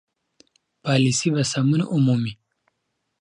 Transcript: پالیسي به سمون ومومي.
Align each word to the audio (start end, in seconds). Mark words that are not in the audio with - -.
پالیسي 0.83 1.29
به 1.33 1.43
سمون 1.51 1.81
ومومي. 1.93 2.33